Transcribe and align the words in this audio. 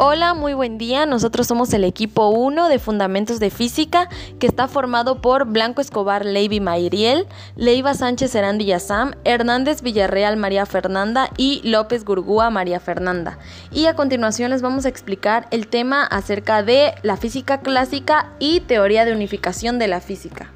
Hola, 0.00 0.32
muy 0.32 0.54
buen 0.54 0.78
día. 0.78 1.06
Nosotros 1.06 1.48
somos 1.48 1.72
el 1.74 1.82
equipo 1.82 2.28
1 2.28 2.68
de 2.68 2.78
Fundamentos 2.78 3.40
de 3.40 3.50
Física 3.50 4.08
que 4.38 4.46
está 4.46 4.68
formado 4.68 5.20
por 5.20 5.44
Blanco 5.46 5.80
Escobar 5.80 6.24
Leiby 6.24 6.60
Mayriel, 6.60 7.26
Leiva 7.56 7.94
Sánchez 7.94 8.32
Erandi 8.36 8.66
Yazam, 8.66 9.16
Hernández 9.24 9.82
Villarreal 9.82 10.36
María 10.36 10.66
Fernanda 10.66 11.30
y 11.36 11.62
López 11.64 12.04
Gurgúa 12.04 12.48
María 12.48 12.78
Fernanda. 12.78 13.40
Y 13.72 13.86
a 13.86 13.96
continuación 13.96 14.50
les 14.50 14.62
vamos 14.62 14.86
a 14.86 14.88
explicar 14.88 15.48
el 15.50 15.66
tema 15.66 16.04
acerca 16.04 16.62
de 16.62 16.94
la 17.02 17.16
física 17.16 17.58
clásica 17.62 18.30
y 18.38 18.60
teoría 18.60 19.04
de 19.04 19.12
unificación 19.12 19.80
de 19.80 19.88
la 19.88 20.00
física. 20.00 20.52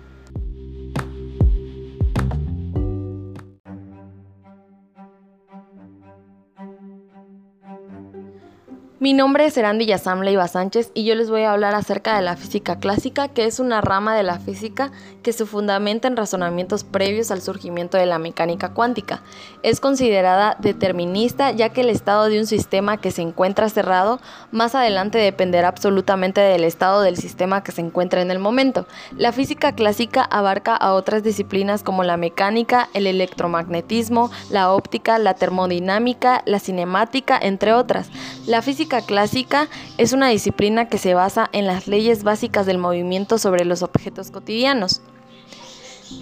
Mi 9.03 9.15
nombre 9.15 9.47
es 9.47 9.57
Erandi 9.57 9.85
Yazam 9.85 10.21
Leiva 10.21 10.47
Sánchez 10.47 10.93
y 10.95 11.03
yo 11.03 11.17
les 11.17 11.29
voy 11.29 11.43
a 11.43 11.51
hablar 11.51 11.75
acerca 11.75 12.15
de 12.15 12.23
la 12.23 12.37
física 12.37 12.79
clásica, 12.79 13.27
que 13.27 13.47
es 13.47 13.59
una 13.59 13.81
rama 13.81 14.15
de 14.15 14.23
la 14.23 14.39
física 14.39 14.93
que 15.25 15.33
se 15.33 15.45
fundamenta 15.45 16.07
en 16.07 16.17
razonamientos 16.17 16.85
previos 16.85 17.33
al 17.33 17.43
surgimiento 17.43 17.99
de 17.99 18.07
la 18.07 18.21
mecánica 18.21 18.75
cuántica. 18.75 19.21
Es 19.65 19.81
considerada 19.81 20.57
determinista 20.61 21.51
ya 21.51 21.71
que 21.71 21.81
el 21.81 21.89
estado 21.89 22.29
de 22.29 22.39
un 22.39 22.47
sistema 22.47 22.97
que 22.99 23.11
se 23.11 23.23
encuentra 23.23 23.69
cerrado 23.71 24.21
más 24.53 24.77
adelante 24.77 25.19
dependerá 25.19 25.67
absolutamente 25.67 26.41
del 26.41 26.63
estado 26.63 27.03
del 27.03 27.17
sistema 27.17 27.65
que 27.65 27.73
se 27.73 27.81
encuentra 27.81 28.23
en 28.23 28.31
el 28.31 28.39
momento. 28.39 28.87
La 29.17 29.33
física 29.33 29.73
clásica 29.73 30.23
abarca 30.23 30.77
a 30.77 30.95
otras 30.95 31.25
disciplinas 31.25 31.83
como 31.83 32.05
la 32.05 32.17
mecánica, 32.17 32.89
el 32.95 33.09
electromagnetismo, 33.09 34.31
la 34.49 34.71
óptica, 34.71 35.19
la 35.19 35.35
termodinámica, 35.35 36.43
la 36.47 36.61
cinemática, 36.61 37.37
entre 37.43 37.73
otras. 37.73 38.09
La 38.47 38.63
física 38.63 38.92
clásica 39.01 39.69
es 39.97 40.13
una 40.13 40.29
disciplina 40.29 40.89
que 40.89 40.99
se 40.99 41.15
basa 41.15 41.49
en 41.53 41.67
las 41.67 41.87
leyes 41.87 42.23
básicas 42.23 42.67
del 42.67 42.77
movimiento 42.79 43.39
sobre 43.39 43.65
los 43.65 43.83
objetos 43.83 44.31
cotidianos. 44.31 45.01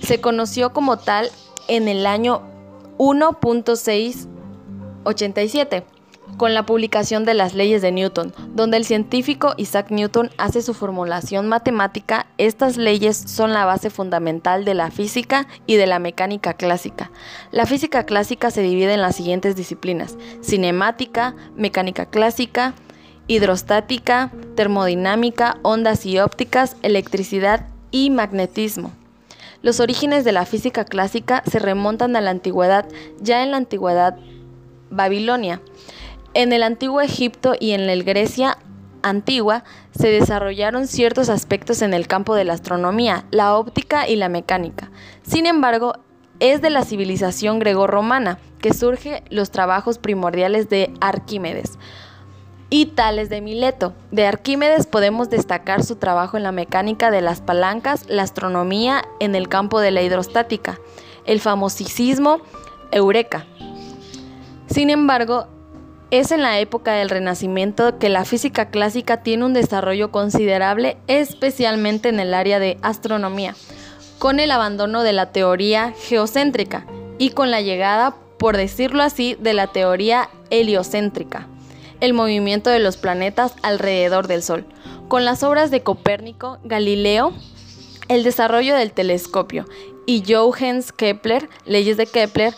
Se 0.03 0.21
conoció 0.21 0.73
como 0.73 0.99
tal 0.99 1.31
en 1.69 1.89
el 1.89 2.07
año 2.07 2.43
1.687 2.99 5.85
con 6.37 6.55
la 6.55 6.67
publicación 6.67 7.25
de 7.25 7.35
las 7.35 7.55
leyes 7.55 7.83
de 7.83 7.93
Newton, 7.93 8.33
donde 8.55 8.77
el 8.77 8.85
científico 8.85 9.55
Isaac 9.57 9.91
Newton 9.91 10.31
hace 10.39 10.63
su 10.63 10.75
formulación 10.75 11.49
matemática, 11.49 12.27
estas 12.39 12.77
leyes 12.77 13.17
son 13.17 13.53
la 13.53 13.65
base 13.65 13.91
fundamental 13.91 14.65
de 14.65 14.75
la 14.75 14.91
física 14.91 15.47
y 15.67 15.77
de 15.77 15.87
la 15.87 15.99
mecánica 15.99 16.55
clásica. 16.55 17.11
La 17.51 17.67
física 17.67 18.05
clásica 18.05 18.51
se 18.51 18.63
divide 18.63 18.95
en 18.95 19.03
las 19.03 19.17
siguientes 19.17 19.57
disciplinas, 19.57 20.17
cinemática, 20.41 21.35
mecánica 21.57 22.07
clásica, 22.07 22.75
hidrostática, 23.27 24.33
termodinámica, 24.57 25.59
ondas 25.63 26.05
y 26.07 26.19
ópticas, 26.19 26.77
electricidad 26.83 27.67
y 27.91 28.11
magnetismo. 28.11 28.93
Los 29.63 29.79
orígenes 29.79 30.25
de 30.25 30.33
la 30.33 30.47
física 30.47 30.85
clásica 30.85 31.43
se 31.47 31.59
remontan 31.59 32.17
a 32.17 32.21
la 32.21 32.31
antigüedad, 32.31 32.87
ya 33.21 33.43
en 33.43 33.51
la 33.51 33.59
antigüedad 33.59 34.17
Babilonia. 34.91 35.61
En 36.33 36.53
el 36.53 36.63
antiguo 36.63 37.01
Egipto 37.01 37.55
y 37.59 37.73
en 37.73 37.87
la 37.87 37.97
Grecia 37.97 38.57
antigua 39.03 39.65
se 39.91 40.09
desarrollaron 40.09 40.87
ciertos 40.87 41.29
aspectos 41.29 41.83
en 41.83 41.93
el 41.93 42.07
campo 42.07 42.35
de 42.35 42.45
la 42.45 42.53
astronomía, 42.53 43.25
la 43.33 43.57
óptica 43.57 44.09
y 44.09 44.15
la 44.15 44.29
mecánica. 44.29 44.91
Sin 45.23 45.47
embargo, 45.47 45.95
es 46.39 46.63
de 46.63 46.71
la 46.71 46.85
civilización 46.85 47.59
grego-romana 47.59 48.39
que 48.61 48.73
surgen 48.73 49.25
los 49.31 49.51
trabajos 49.51 49.99
primordiales 49.99 50.69
de 50.69 50.93
Arquímedes 51.01 51.79
y 52.71 52.87
Tales 52.87 53.29
de 53.29 53.41
Mileto. 53.41 53.95
De 54.13 54.27
Arquímedes 54.27 54.87
podemos 54.87 55.31
destacar 55.31 55.83
su 55.83 55.97
trabajo 55.97 56.37
en 56.37 56.45
la 56.45 56.53
mecánica 56.53 57.11
de 57.11 57.21
las 57.21 57.41
palancas, 57.41 58.07
la 58.09 58.23
astronomía 58.23 59.03
en 59.19 59.35
el 59.35 59.49
campo 59.49 59.81
de 59.81 59.91
la 59.91 60.03
hidrostática, 60.03 60.79
el 61.27 61.41
famosísimo 61.41 62.41
Eureka. 62.93 63.47
Sin 64.69 64.89
embargo, 64.89 65.49
es 66.11 66.33
en 66.33 66.43
la 66.43 66.59
época 66.59 66.93
del 66.93 67.09
Renacimiento 67.09 67.99
que 67.99 68.09
la 68.09 68.25
física 68.25 68.71
clásica 68.71 69.23
tiene 69.23 69.45
un 69.45 69.53
desarrollo 69.53 70.11
considerable, 70.11 70.97
especialmente 71.07 72.09
en 72.09 72.19
el 72.19 72.35
área 72.35 72.59
de 72.59 72.79
astronomía, 72.83 73.55
con 74.19 74.41
el 74.41 74.51
abandono 74.51 75.03
de 75.03 75.13
la 75.13 75.31
teoría 75.33 75.95
geocéntrica 76.09 76.85
y 77.19 77.31
con 77.31 77.51
la 77.51 77.61
llegada, 77.61 78.17
por 78.39 78.57
decirlo 78.57 79.03
así, 79.03 79.37
de 79.39 79.55
la 79.55 79.69
teoría 79.69 80.31
heliocéntrica, 80.51 81.47
el 82.01 82.13
movimiento 82.13 82.71
de 82.71 82.81
los 82.81 82.97
planetas 82.97 83.55
alrededor 83.63 84.27
del 84.27 84.43
Sol. 84.43 84.67
Con 85.07 85.25
las 85.25 85.43
obras 85.43 85.71
de 85.71 85.83
Copérnico, 85.83 86.59
Galileo, 86.65 87.33
el 88.09 88.25
desarrollo 88.25 88.75
del 88.75 88.93
telescopio 88.93 89.67
y 90.07 90.25
Johannes 90.27 90.93
Kepler, 90.93 91.49
leyes 91.67 91.97
de 91.97 92.07
Kepler, 92.07 92.55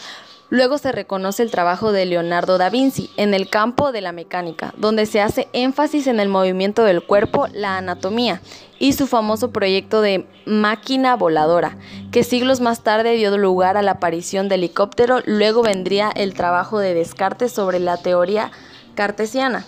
Luego 0.53 0.77
se 0.77 0.93
reconoce 0.93 1.43
el 1.43 1.51
trabajo 1.51 1.93
de 1.93 2.05
Leonardo 2.05 2.59
da 2.59 2.69
Vinci 2.69 3.09
en 3.17 3.33
el 3.33 3.49
campo 3.49 3.91
de 3.91 4.03
la 4.03 4.13
mecánica, 4.13 4.75
donde 4.77 5.07
se 5.07 5.23
hace 5.23 5.49
énfasis 5.55 6.07
en 6.07 6.21
el 6.21 6.29
movimiento 6.29 6.85
del 6.85 7.03
cuerpo, 7.03 7.47
la 7.55 7.79
anatomía 7.79 8.43
y 8.79 8.93
su 8.93 9.07
famoso 9.07 9.51
proyecto 9.51 10.03
de 10.03 10.27
máquina 10.45 11.17
voladora, 11.17 11.79
que 12.11 12.23
siglos 12.23 12.61
más 12.61 12.83
tarde 12.83 13.15
dio 13.15 13.35
lugar 13.39 13.79
a 13.79 13.83
la 13.83 13.93
aparición 13.93 14.51
del 14.51 14.61
helicóptero. 14.61 15.21
Luego 15.25 15.63
vendría 15.63 16.11
el 16.15 16.35
trabajo 16.35 16.79
de 16.81 16.93
Descartes 16.93 17.51
sobre 17.51 17.79
la 17.79 17.97
teoría 17.97 18.51
cartesiana 18.95 19.65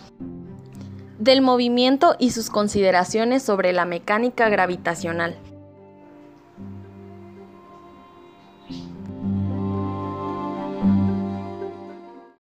del 1.19 1.41
movimiento 1.41 2.15
y 2.19 2.33
sus 2.33 2.51
consideraciones 2.51 3.43
sobre 3.43 3.73
la 3.73 3.87
mecánica 3.87 4.51
gravitacional. 4.51 5.39